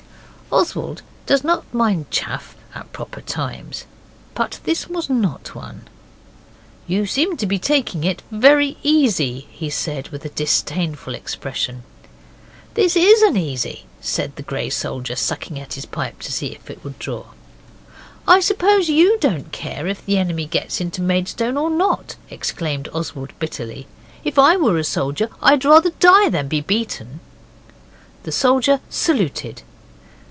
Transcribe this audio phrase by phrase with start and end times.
[0.53, 3.85] Oswald does not mind chaff at proper times.
[4.35, 5.87] But this was not one.
[6.87, 11.83] 'You seem to be taking it very easy,' he said with disdainful expression.
[12.73, 16.69] 'This IS an easy,' said the grey soldier, sucking at his pipe to see if
[16.69, 17.27] it would draw.
[18.27, 23.31] 'I suppose YOU don't care if the enemy gets into Maidstone or not!' exclaimed Oswald
[23.39, 23.87] bitterly.
[24.25, 27.21] 'If I were a soldier I'd rather die than be beaten.'
[28.23, 29.61] The soldier saluted.